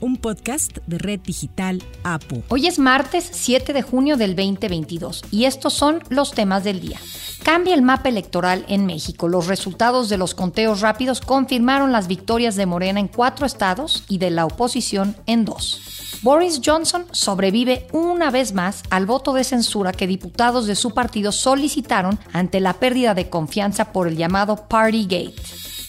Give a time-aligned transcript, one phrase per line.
[0.00, 2.42] un podcast de Red Digital APO.
[2.48, 6.98] Hoy es martes 7 de junio del 2022 y estos son los temas del día.
[7.42, 9.28] Cambia el mapa electoral en México.
[9.28, 14.18] Los resultados de los conteos rápidos confirmaron las victorias de Morena en cuatro estados y
[14.18, 15.80] de la oposición en dos.
[16.22, 21.32] Boris Johnson sobrevive una vez más al voto de censura que diputados de su partido
[21.32, 25.34] solicitaron ante la pérdida de confianza por el llamado Partygate.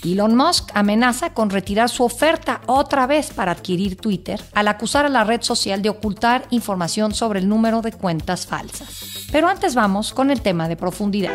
[0.04, 5.10] Elon Musk amenaza con retirar su oferta otra vez para adquirir Twitter al acusar a
[5.10, 9.28] la red social de ocultar información sobre el número de cuentas falsas.
[9.32, 11.34] Pero antes vamos con el tema de profundidad.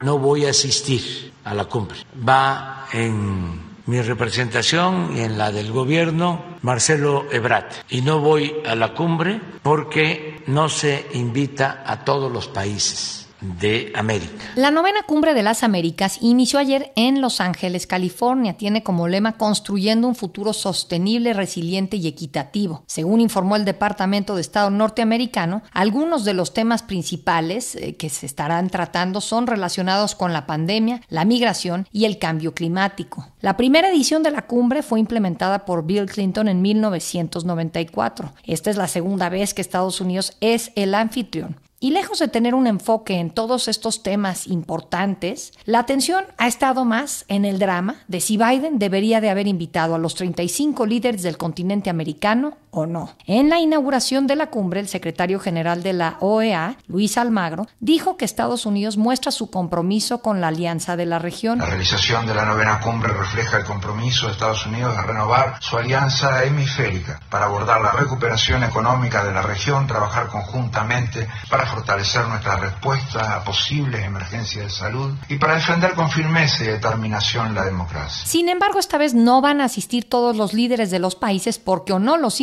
[0.00, 1.98] No voy a asistir a la cumbre.
[2.28, 7.72] Va en mi representación y en la del gobierno Marcelo Ebrat.
[7.90, 13.23] Y no voy a la cumbre porque no se invita a todos los países
[13.60, 14.44] de América.
[14.56, 18.56] La novena cumbre de las Américas inició ayer en Los Ángeles, California.
[18.56, 22.82] Tiene como lema Construyendo un futuro sostenible, resiliente y equitativo.
[22.86, 28.26] Según informó el Departamento de Estado norteamericano, algunos de los temas principales eh, que se
[28.26, 33.26] estarán tratando son relacionados con la pandemia, la migración y el cambio climático.
[33.40, 38.32] La primera edición de la cumbre fue implementada por Bill Clinton en 1994.
[38.44, 41.56] Esta es la segunda vez que Estados Unidos es el anfitrión.
[41.84, 46.86] Y lejos de tener un enfoque en todos estos temas importantes, la atención ha estado
[46.86, 51.22] más en el drama de si Biden debería de haber invitado a los 35 líderes
[51.22, 53.10] del continente americano o no.
[53.26, 58.16] En la inauguración de la cumbre, el secretario general de la OEA, Luis Almagro, dijo
[58.16, 61.58] que Estados Unidos muestra su compromiso con la alianza de la región.
[61.58, 65.76] La realización de la novena cumbre refleja el compromiso de Estados Unidos de renovar su
[65.76, 72.56] alianza hemisférica para abordar la recuperación económica de la región, trabajar conjuntamente para fortalecer nuestra
[72.56, 78.26] respuesta a posibles emergencias de salud y para defender con firmeza y determinación la democracia.
[78.26, 81.92] Sin embargo, esta vez no van a asistir todos los líderes de los países porque
[81.92, 82.40] o no los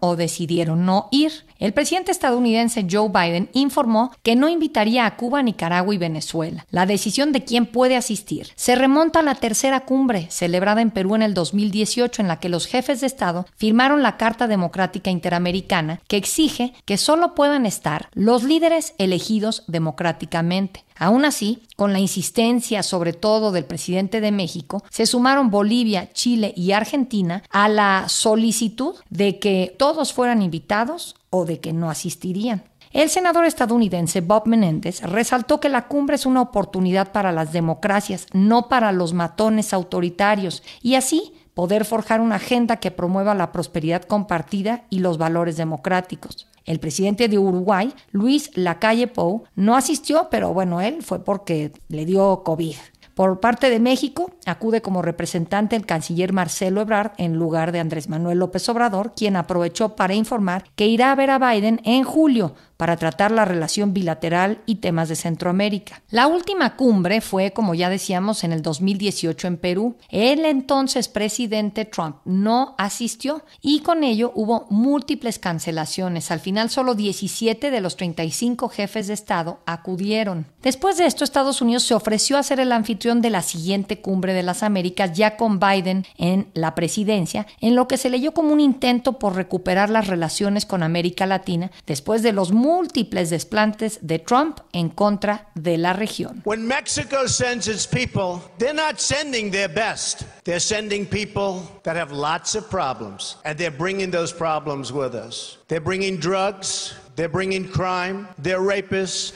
[0.00, 1.45] o decidieron no ir.
[1.58, 6.66] El presidente estadounidense Joe Biden informó que no invitaría a Cuba, Nicaragua y Venezuela.
[6.70, 11.14] La decisión de quién puede asistir se remonta a la tercera cumbre celebrada en Perú
[11.14, 16.00] en el 2018 en la que los jefes de Estado firmaron la Carta Democrática Interamericana
[16.08, 20.84] que exige que solo puedan estar los líderes elegidos democráticamente.
[20.98, 26.54] Aún así, con la insistencia sobre todo del presidente de México, se sumaron Bolivia, Chile
[26.56, 32.64] y Argentina a la solicitud de que todos fueran invitados o de que no asistirían.
[32.92, 38.26] El senador estadounidense Bob Menéndez resaltó que la cumbre es una oportunidad para las democracias,
[38.32, 44.02] no para los matones autoritarios, y así poder forjar una agenda que promueva la prosperidad
[44.02, 46.46] compartida y los valores democráticos.
[46.66, 52.04] El presidente de Uruguay, Luis Lacalle Pou, no asistió, pero bueno, él fue porque le
[52.04, 52.76] dio COVID.
[53.16, 58.10] Por parte de México, acude como representante el canciller Marcelo Ebrard en lugar de Andrés
[58.10, 62.52] Manuel López Obrador, quien aprovechó para informar que irá a ver a Biden en julio
[62.76, 66.02] para tratar la relación bilateral y temas de Centroamérica.
[66.10, 69.96] La última cumbre fue, como ya decíamos, en el 2018 en Perú.
[70.08, 76.30] El entonces presidente Trump no asistió y con ello hubo múltiples cancelaciones.
[76.30, 80.46] Al final solo 17 de los 35 jefes de Estado acudieron.
[80.62, 84.34] Después de esto, Estados Unidos se ofreció a ser el anfitrión de la siguiente cumbre
[84.34, 88.52] de las Américas, ya con Biden en la presidencia, en lo que se leyó como
[88.52, 94.18] un intento por recuperar las relaciones con América Latina después de los múltiples desplantes de
[94.18, 96.42] Trump en contra de la región.
[96.44, 100.24] When Mexico sends its people, they're not sending their best.
[100.44, 105.58] They're sending people that have lots of problems, and they're bringing those problems with us.
[105.68, 106.94] They're bringing drugs.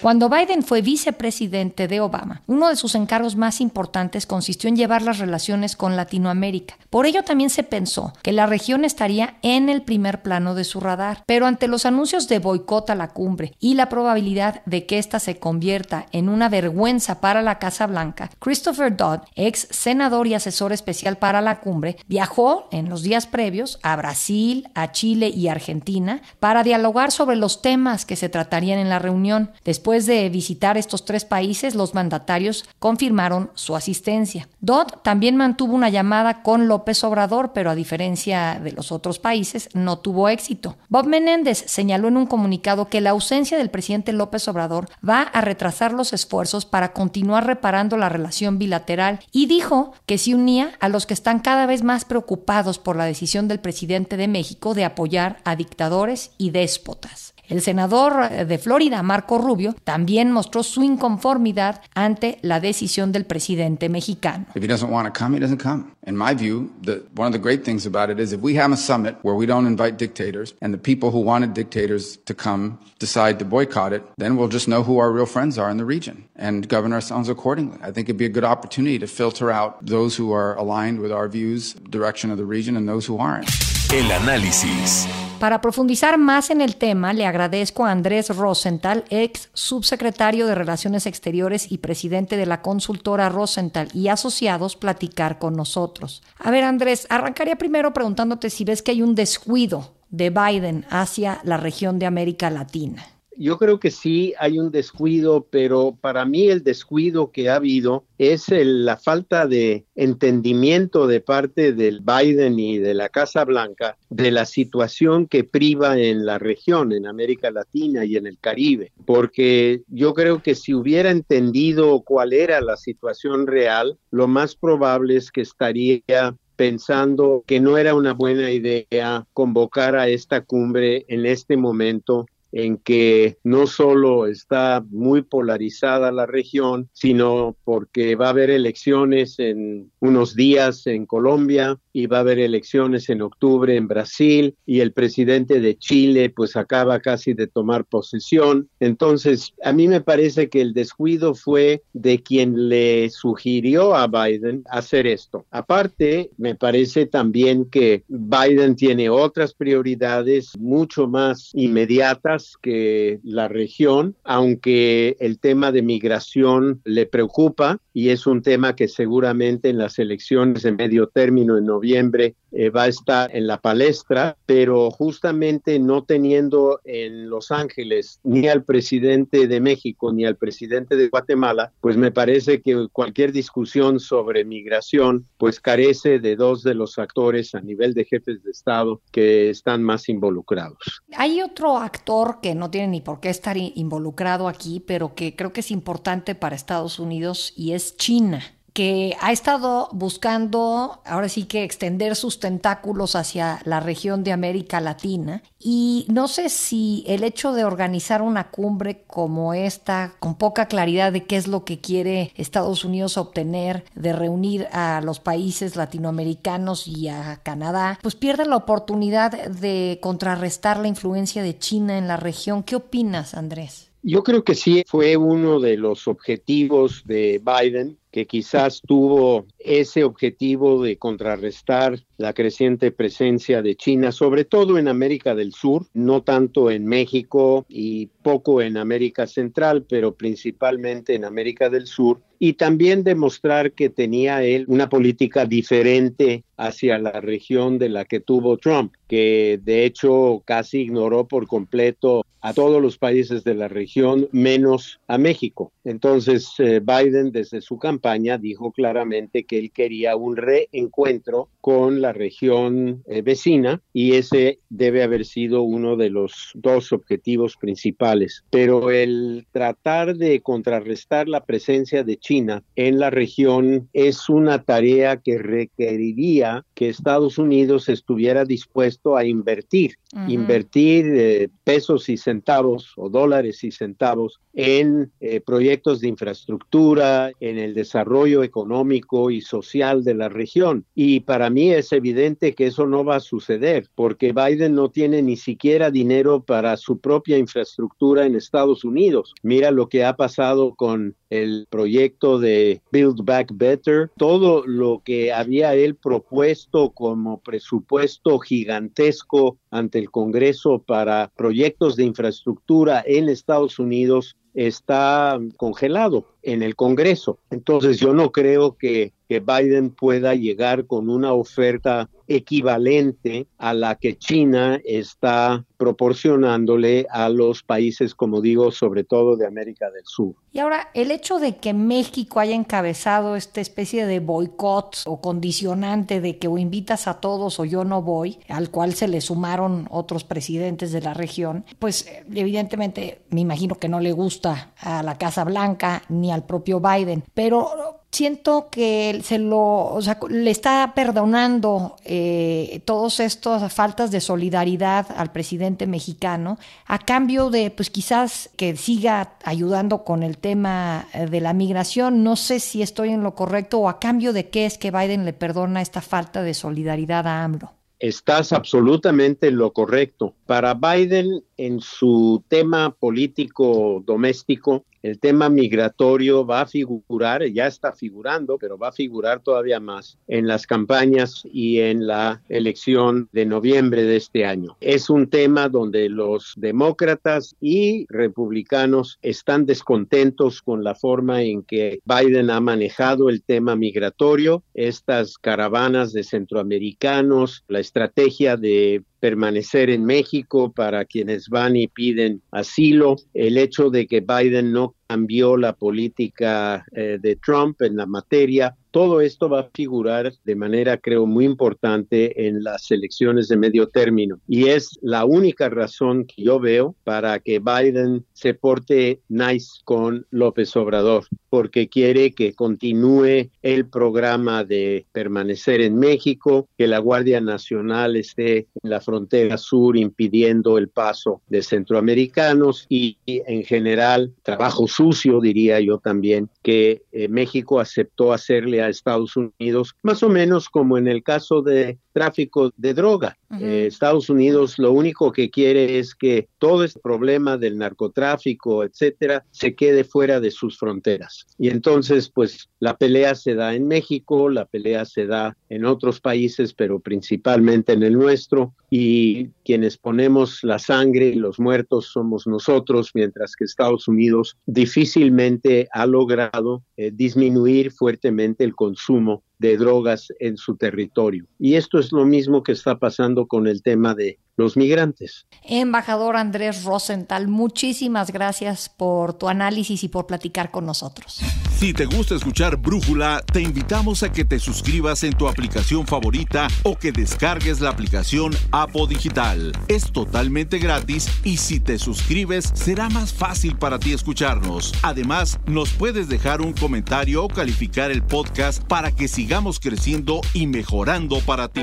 [0.03, 5.01] Cuando Biden fue vicepresidente de Obama, uno de sus encargos más importantes consistió en llevar
[5.01, 6.77] las relaciones con Latinoamérica.
[6.91, 10.79] Por ello también se pensó que la región estaría en el primer plano de su
[10.79, 11.25] radar.
[11.25, 15.19] Pero ante los anuncios de boicot a la cumbre y la probabilidad de que ésta
[15.19, 20.75] se convierta en una vergüenza para la Casa Blanca, Christopher Dodd, ex senador y asesor
[20.75, 26.21] especial para la cumbre, viajó en los días previos a Brasil, a Chile y Argentina
[26.41, 29.53] para dialogar sobre los temas temas que se tratarían en la reunión.
[29.65, 34.49] Después de visitar estos tres países, los mandatarios confirmaron su asistencia.
[34.61, 39.69] Dodd también mantuvo una llamada con López Obrador, pero a diferencia de los otros países,
[39.73, 40.79] no tuvo éxito.
[40.89, 45.41] Bob Menéndez señaló en un comunicado que la ausencia del presidente López Obrador va a
[45.41, 50.89] retrasar los esfuerzos para continuar reparando la relación bilateral y dijo que se unía a
[50.89, 54.85] los que están cada vez más preocupados por la decisión del presidente de México de
[54.85, 57.35] apoyar a dictadores y déspotas.
[57.51, 63.27] El senador eh, de Florida, Marco Rubio, también mostró su inconformidad ante la decisión del
[63.27, 64.47] presidente mexicano.
[64.55, 65.91] If he doesn't want to come, he doesn't come.
[66.07, 68.73] In my view, the, one of the great things about it is if we have
[68.73, 72.79] a summit where we don't invite dictators and the people who wanted dictators to come
[73.01, 75.85] decide to boycott it, then we'll just know who our real friends are in the
[75.85, 77.79] region and govern ourselves accordingly.
[77.83, 81.11] I think it'd be a good opportunity to filter out those who are aligned with
[81.11, 83.70] our views, direction of the region, and those who aren't.
[83.93, 85.09] El análisis.
[85.41, 91.07] Para profundizar más en el tema, le agradezco a Andrés Rosenthal, ex subsecretario de Relaciones
[91.07, 96.23] Exteriores y presidente de la consultora Rosenthal y Asociados, platicar con nosotros.
[96.39, 101.41] A ver, Andrés, arrancaría primero preguntándote si ves que hay un descuido de Biden hacia
[101.43, 103.05] la región de América Latina
[103.41, 108.05] yo creo que sí hay un descuido, pero para mí el descuido que ha habido
[108.19, 114.31] es la falta de entendimiento de parte del Biden y de la Casa Blanca de
[114.31, 119.83] la situación que priva en la región, en América Latina y en el Caribe, porque
[119.89, 125.31] yo creo que si hubiera entendido cuál era la situación real, lo más probable es
[125.31, 131.57] que estaría pensando que no era una buena idea convocar a esta cumbre en este
[131.57, 138.51] momento en que no solo está muy polarizada la región, sino porque va a haber
[138.51, 144.57] elecciones en unos días en Colombia y va a haber elecciones en octubre en Brasil
[144.67, 148.69] y el presidente de Chile pues acaba casi de tomar posesión.
[148.81, 154.63] Entonces, a mí me parece que el descuido fue de quien le sugirió a Biden
[154.71, 155.47] hacer esto.
[155.51, 164.17] Aparte, me parece también que Biden tiene otras prioridades mucho más inmediatas que la región,
[164.25, 169.99] aunque el tema de migración le preocupa y es un tema que seguramente en las
[169.99, 175.79] elecciones de medio término en noviembre eh, va a estar en la palestra, pero justamente
[175.79, 181.73] no teniendo en Los Ángeles ni al presidente de México ni al presidente de Guatemala,
[181.81, 187.55] pues me parece que cualquier discusión sobre migración pues carece de dos de los actores
[187.55, 191.03] a nivel de jefes de Estado que están más involucrados.
[191.17, 195.53] Hay otro actor que no tiene ni por qué estar involucrado aquí, pero que creo
[195.53, 198.43] que es importante para Estados Unidos y es China
[198.81, 204.81] que ha estado buscando, ahora sí que extender sus tentáculos hacia la región de América
[204.81, 205.43] Latina.
[205.59, 211.13] Y no sé si el hecho de organizar una cumbre como esta, con poca claridad
[211.13, 216.89] de qué es lo que quiere Estados Unidos obtener, de reunir a los países latinoamericanos
[216.89, 222.17] y a Canadá, pues pierde la oportunidad de contrarrestar la influencia de China en la
[222.17, 222.63] región.
[222.63, 223.91] ¿Qué opinas, Andrés?
[224.03, 230.05] Yo creo que sí fue uno de los objetivos de Biden que quizás tuvo ese
[230.05, 236.23] objetivo de contrarrestar la creciente presencia de China, sobre todo en América del Sur, no
[236.23, 242.55] tanto en México y poco en América Central, pero principalmente en América del Sur, y
[242.55, 248.57] también demostrar que tenía él una política diferente hacia la región de la que tuvo
[248.57, 254.29] Trump, que de hecho casi ignoró por completo a todos los países de la región,
[254.33, 255.73] menos a México.
[255.85, 262.13] Entonces, eh, Biden desde su campaña dijo claramente que él quería un reencuentro con la
[262.13, 268.45] región eh, vecina y ese debe haber sido uno de los dos objetivos principales.
[268.51, 275.19] Pero el tratar de contrarrestar la presencia de China en la región es una tarea
[275.19, 279.97] que requeriría que Estados Unidos estuviera dispuesto a invertir,
[280.29, 287.59] invertir eh, pesos y centavos o dólares y centavos en eh, proyectos de infraestructura, en
[287.59, 290.85] el desarrollo económico y social de la región.
[290.95, 295.21] Y para mí es evidente que eso no va a suceder porque Biden no tiene
[295.21, 299.35] ni siquiera dinero para su propia infraestructura en Estados Unidos.
[299.43, 305.33] Mira lo que ha pasado con el proyecto de Build Back Better, todo lo que
[305.33, 313.81] había él propuesto como presupuesto gigantesco ante el Congreso para proyectos de infraestructura en Estados
[313.81, 317.39] Unidos está congelado en el Congreso.
[317.51, 323.97] Entonces yo no creo que, que Biden pueda llegar con una oferta equivalente a la
[323.97, 330.35] que China está proporcionándole a los países, como digo, sobre todo de América del Sur.
[330.53, 336.21] Y ahora, el hecho de que México haya encabezado esta especie de boicot o condicionante
[336.21, 339.89] de que o invitas a todos o yo no voy, al cual se le sumaron
[339.91, 345.19] otros presidentes de la región, pues evidentemente me imagino que no le gusta a la
[345.19, 350.93] Casa Blanca ni al propio Biden, pero siento que se lo, o sea, le está
[350.95, 358.51] perdonando eh, todas estas faltas de solidaridad al presidente mexicano a cambio de, pues quizás
[358.57, 362.25] que siga ayudando con el tema eh, de la migración.
[362.25, 365.25] No sé si estoy en lo correcto o a cambio de qué es que Biden
[365.25, 367.73] le perdona esta falta de solidaridad a AMLO.
[368.01, 370.35] Estás absolutamente en lo correcto.
[370.47, 377.93] Para Biden, en su tema político doméstico, el tema migratorio va a figurar, ya está
[377.93, 383.47] figurando, pero va a figurar todavía más en las campañas y en la elección de
[383.47, 384.77] noviembre de este año.
[384.81, 392.01] Es un tema donde los demócratas y republicanos están descontentos con la forma en que
[392.05, 400.05] Biden ha manejado el tema migratorio, estas caravanas de centroamericanos, la estrategia de permanecer en
[400.05, 405.75] México para quienes van y piden asilo, el hecho de que Biden no cambió la
[405.75, 411.27] política eh, de Trump en la materia, todo esto va a figurar de manera, creo,
[411.27, 414.41] muy importante en las elecciones de medio término.
[414.49, 420.27] Y es la única razón que yo veo para que Biden se porte nice con
[420.31, 427.41] López Obrador, porque quiere que continúe el programa de permanecer en México, que la Guardia
[427.41, 434.87] Nacional esté en la frontera sur impidiendo el paso de centroamericanos y, en general trabajo
[434.87, 440.69] sucio, diría yo también, que eh, México aceptó hacerle a Estados Unidos, más o menos
[440.69, 443.37] como en el caso de tráfico de droga.
[443.59, 449.45] Eh, Estados Unidos lo único que quiere es que todo este problema del narcotráfico, etcétera,
[449.51, 451.47] se quede fuera de sus fronteras.
[451.59, 456.21] Y entonces, pues la pelea se da en México, la pelea se da en otros
[456.21, 458.75] países, pero principalmente en el nuestro.
[458.89, 465.89] Y quienes ponemos la sangre y los muertos somos nosotros, mientras que Estados Unidos difícilmente
[465.93, 471.47] ha logrado eh, disminuir fuertemente el consumo de drogas en su territorio.
[471.59, 475.47] Y esto es lo mismo que está pasando con el tema de los migrantes.
[475.63, 481.41] Embajador Andrés Rosenthal, muchísimas gracias por tu análisis y por platicar con nosotros.
[481.79, 486.69] Si te gusta escuchar Brújula, te invitamos a que te suscribas en tu aplicación favorita
[486.83, 489.73] o que descargues la aplicación Apo Digital.
[489.89, 494.93] Es totalmente gratis y si te suscribes será más fácil para ti escucharnos.
[495.03, 499.50] Además, nos puedes dejar un comentario o calificar el podcast para que sigamos
[499.81, 501.83] creciendo y mejorando para ti.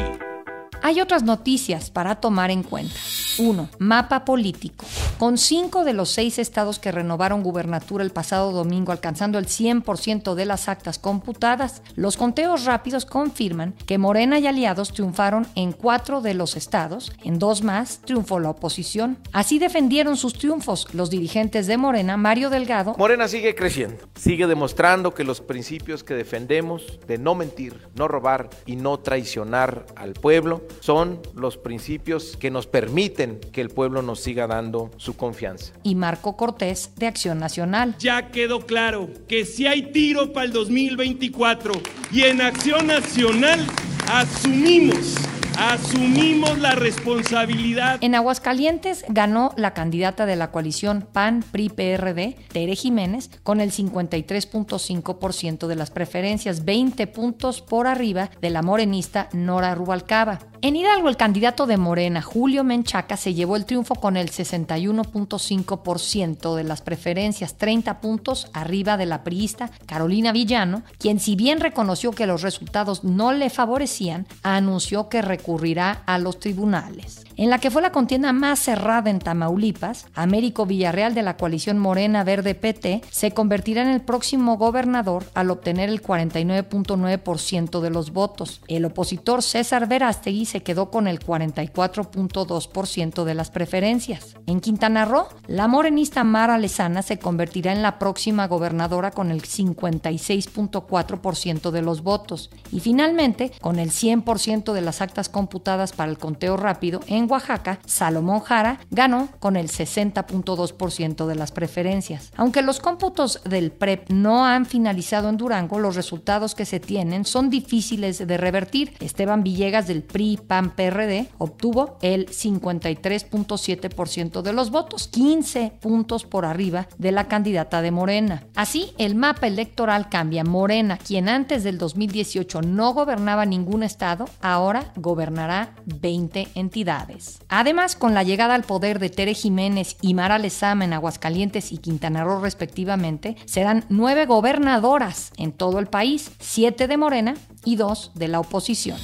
[0.83, 2.95] Hay otras noticias para tomar en cuenta.
[3.39, 3.69] 1.
[3.77, 4.86] Mapa político.
[5.17, 10.36] Con cinco de los seis estados que renovaron gubernatura el pasado domingo alcanzando el 100%
[10.36, 16.21] de las actas computadas, los conteos rápidos confirman que Morena y aliados triunfaron en cuatro
[16.21, 19.17] de los estados, en dos más triunfó la oposición.
[19.31, 22.93] Así defendieron sus triunfos los dirigentes de Morena, Mario Delgado.
[22.95, 28.51] Morena sigue creciendo, sigue demostrando que los principios que defendemos de no mentir, no robar
[28.67, 34.19] y no traicionar al pueblo son los principios que nos permiten que el pueblo nos
[34.19, 35.73] siga dando su confianza.
[35.83, 37.95] Y Marco Cortés de Acción Nacional.
[37.99, 41.73] Ya quedó claro que si hay tiro para el 2024
[42.11, 43.65] y en Acción Nacional
[44.09, 45.15] asumimos
[45.57, 47.97] Asumimos la responsabilidad.
[48.01, 55.75] En Aguascalientes ganó la candidata de la coalición PAN-PRI-PRD, Tere Jiménez, con el 53.5% de
[55.75, 60.37] las preferencias, 20 puntos por arriba de la morenista Nora Rubalcaba.
[60.61, 66.55] En Hidalgo, el candidato de Morena, Julio Menchaca, se llevó el triunfo con el 61.5%
[66.55, 72.11] de las preferencias, 30 puntos arriba de la priista Carolina Villano, quien si bien reconoció
[72.11, 77.24] que los resultados no le favorecían, anunció que recurrirá a los tribunales.
[77.38, 81.77] En la que fue la contienda más cerrada en Tamaulipas, Américo Villarreal de la coalición
[81.77, 88.12] Morena Verde PT se convertirá en el próximo gobernador al obtener el 49.9% de los
[88.12, 88.60] votos.
[88.68, 94.36] El opositor César Verástegui se quedó con el 44.2% de las preferencias.
[94.48, 99.44] En Quintana Roo, la morenista Mara Lezana se convertirá en la próxima gobernadora con el
[99.44, 102.50] 56.4% de los votos.
[102.72, 107.77] Y finalmente, con el 100% de las actas computadas para el conteo rápido, en Oaxaca,
[107.86, 112.32] Salomón Jara, ganó con el 60.2% de las preferencias.
[112.36, 117.24] Aunque los cómputos del PREP no han finalizado en Durango, los resultados que se tienen
[117.24, 118.94] son difíciles de revertir.
[119.00, 126.46] Esteban Villegas del PRI PAN PRD obtuvo el 53.7% de los votos, 15 puntos por
[126.46, 128.41] arriba de la candidata de Morena.
[128.56, 130.44] Así, el mapa electoral cambia.
[130.44, 134.94] Morena, quien antes del 2018 no gobernaba ningún estado, ahora
[135.27, 137.39] gobernará 20 entidades.
[137.50, 141.79] Además, con la llegada al poder de Tere Jiménez y Mara Lezama en Aguascalientes y
[141.79, 148.12] Quintana Roo respectivamente, serán nueve gobernadoras en todo el país, siete de Morena y dos
[148.15, 148.98] de la oposición.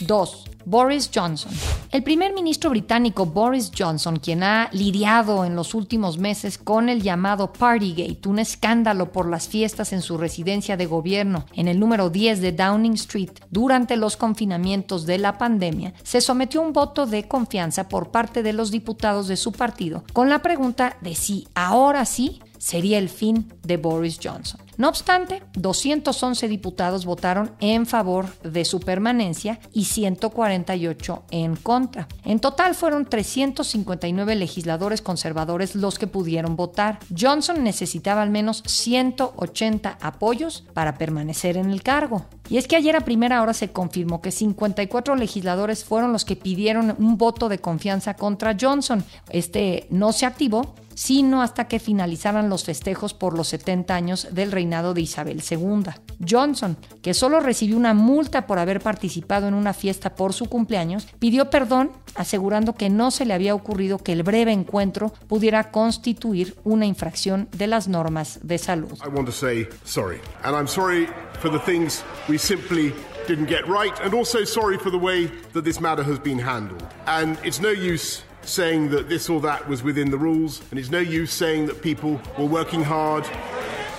[0.00, 0.55] 2.
[0.66, 1.52] Boris Johnson.
[1.92, 7.02] El primer ministro británico Boris Johnson, quien ha lidiado en los últimos meses con el
[7.02, 12.10] llamado Partygate, un escándalo por las fiestas en su residencia de gobierno en el número
[12.10, 17.06] 10 de Downing Street durante los confinamientos de la pandemia, se sometió a un voto
[17.06, 21.46] de confianza por parte de los diputados de su partido con la pregunta de si
[21.54, 24.60] ahora sí sería el fin de Boris Johnson.
[24.76, 32.08] No obstante, 211 diputados votaron en favor de su permanencia y 148 en contra.
[32.24, 36.98] En total fueron 359 legisladores conservadores los que pudieron votar.
[37.16, 42.26] Johnson necesitaba al menos 180 apoyos para permanecer en el cargo.
[42.50, 46.34] Y es que ayer a primera hora se confirmó que 54 legisladores fueron los que
[46.34, 49.04] pidieron un voto de confianza contra Johnson.
[49.30, 54.50] Este no se activó sino hasta que finalizaran los festejos por los 70 años del
[54.50, 55.84] reinado de Isabel II.
[56.26, 61.06] Johnson, que solo recibió una multa por haber participado en una fiesta por su cumpleaños,
[61.18, 66.56] pidió perdón asegurando que no se le había ocurrido que el breve encuentro pudiera constituir
[66.64, 68.92] una infracción de las normas de salud.
[69.04, 71.08] I want to say sorry, and I'm sorry
[71.40, 72.94] for the things we simply
[73.28, 76.82] didn't get right, and also sorry for the way that this matter has been handled.
[77.06, 80.90] And it's no use saying that this or that was within the rules, and it's
[80.90, 83.24] no use saying that people were working hard.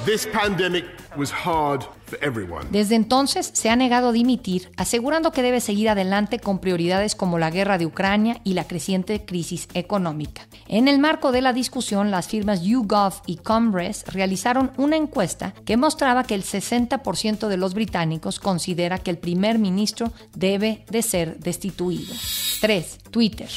[0.05, 0.85] This pandemic
[1.17, 2.67] was hard for everyone.
[2.71, 7.39] Desde entonces se ha negado a dimitir, asegurando que debe seguir adelante con prioridades como
[7.39, 10.47] la guerra de Ucrania y la creciente crisis económica.
[10.67, 15.77] En el marco de la discusión, las firmas YouGov y Comres realizaron una encuesta que
[15.77, 21.39] mostraba que el 60% de los británicos considera que el primer ministro debe de ser
[21.39, 22.13] destituido.
[22.61, 22.99] 3.
[23.11, 23.49] Twitter.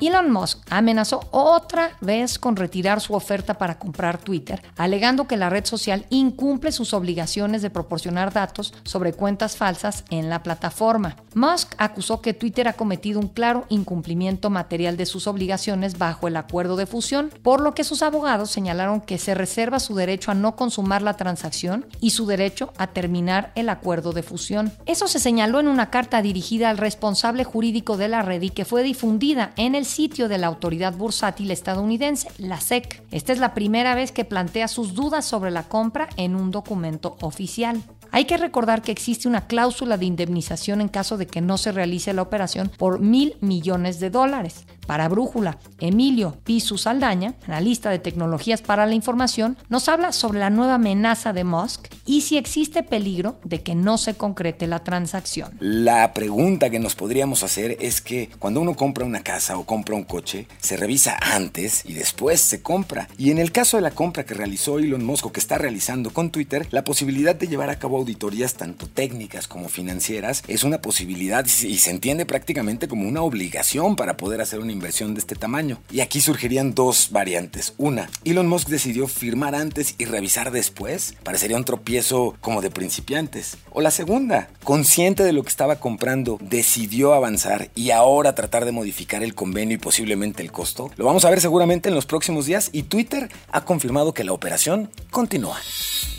[0.00, 5.50] Elon Musk amenazó otra vez con retirar su oferta para comprar Twitter, alegando que la
[5.50, 11.16] red social incumple sus obligaciones de proporcionar datos sobre cuentas falsas en la plataforma.
[11.34, 16.36] Musk acusó que Twitter ha cometido un claro incumplimiento material de sus obligaciones bajo el
[16.36, 20.34] acuerdo de fusión, por lo que sus abogados señalaron que se reserva su derecho a
[20.34, 24.72] no consumar la transacción y su derecho a terminar el acuerdo de fusión.
[24.86, 28.64] Eso se señaló en una carta dirigida al responsable jurídico de la red y que
[28.64, 33.02] fue difundida en el sitio de la autoridad bursátil estadounidense, la SEC.
[33.10, 37.16] Esta es la primera vez que plantea sus dudas sobre la compra en un documento
[37.20, 37.82] oficial.
[38.10, 41.72] Hay que recordar que existe una cláusula de indemnización en caso de que no se
[41.72, 44.64] realice la operación por mil millones de dólares.
[44.88, 50.48] Para Brújula, Emilio Pisu Saldaña, analista de tecnologías para la información, nos habla sobre la
[50.48, 55.52] nueva amenaza de Musk y si existe peligro de que no se concrete la transacción.
[55.60, 59.94] La pregunta que nos podríamos hacer es que cuando uno compra una casa o compra
[59.94, 63.08] un coche, se revisa antes y después se compra.
[63.18, 66.14] Y en el caso de la compra que realizó Elon Musk o que está realizando
[66.14, 70.80] con Twitter, la posibilidad de llevar a cabo auditorías tanto técnicas como financieras es una
[70.80, 75.34] posibilidad y se entiende prácticamente como una obligación para poder hacer una inversión de este
[75.34, 75.78] tamaño.
[75.90, 77.74] Y aquí surgirían dos variantes.
[77.78, 81.14] Una, Elon Musk decidió firmar antes y revisar después.
[81.22, 83.56] Parecería un tropiezo como de principiantes.
[83.70, 88.72] O la segunda, consciente de lo que estaba comprando, decidió avanzar y ahora tratar de
[88.72, 90.90] modificar el convenio y posiblemente el costo.
[90.96, 94.32] Lo vamos a ver seguramente en los próximos días y Twitter ha confirmado que la
[94.32, 95.58] operación continúa.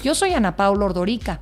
[0.04, 1.42] Yo soy Ana Paula Ordorica.